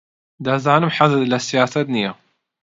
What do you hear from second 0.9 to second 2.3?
حەزت لە سیاسەت نییە.